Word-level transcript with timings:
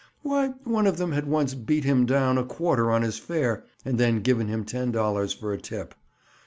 Why, 0.23 0.47
one 0.63 0.87
of 0.87 0.97
them 0.97 1.11
had 1.11 1.27
once 1.27 1.53
"beat 1.53 1.83
him 1.83 2.07
down" 2.07 2.39
a 2.39 2.43
quarter 2.43 2.89
on 2.89 3.03
his 3.03 3.19
fare 3.19 3.65
and 3.85 3.99
then 3.99 4.21
given 4.23 4.47
him 4.47 4.65
ten 4.65 4.91
dollars 4.91 5.31
for 5.31 5.53
a 5.53 5.61
tip. 5.61 5.93